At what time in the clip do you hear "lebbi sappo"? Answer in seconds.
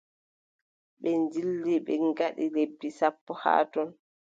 2.55-3.31